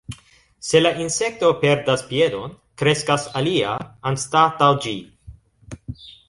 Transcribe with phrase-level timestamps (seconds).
[0.67, 3.77] Se la insekto perdas piedon, kreskas alia
[4.13, 4.97] anstataŭ ĝi.